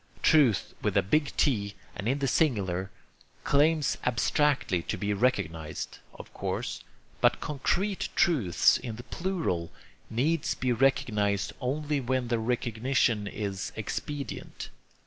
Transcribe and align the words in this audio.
Truth 0.23 0.73
with 0.81 0.97
a 0.97 1.03
big 1.03 1.31
T, 1.37 1.75
and 1.95 2.07
in 2.07 2.17
the 2.17 2.27
singular, 2.27 2.89
claims 3.43 3.99
abstractly 4.03 4.81
to 4.81 4.97
be 4.97 5.13
recognized, 5.13 5.99
of 6.15 6.33
course; 6.33 6.83
but 7.21 7.39
concrete 7.39 8.09
truths 8.15 8.79
in 8.79 8.95
the 8.95 9.03
plural 9.03 9.71
need 10.09 10.47
be 10.59 10.71
recognized 10.71 11.53
only 11.61 11.99
when 12.01 12.29
their 12.29 12.39
recognition 12.39 13.27
is 13.27 13.71
expedient. 13.75 14.71